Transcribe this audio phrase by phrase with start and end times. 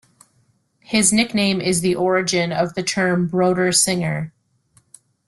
[0.79, 4.33] His nickname is the origin of the term "Broder singer".